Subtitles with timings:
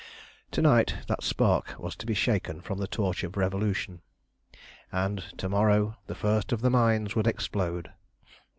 [0.53, 4.01] To night that spark was to be shaken from the torch of Revolution,
[4.91, 7.91] and to morrow the first of the mines would explode.